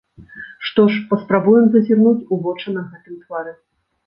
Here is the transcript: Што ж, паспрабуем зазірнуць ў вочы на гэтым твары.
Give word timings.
Што 0.69 0.85
ж, 0.93 1.01
паспрабуем 1.11 1.67
зазірнуць 1.75 2.19
ў 2.33 2.35
вочы 2.47 2.67
на 2.79 2.87
гэтым 2.89 3.23
твары. 3.23 3.55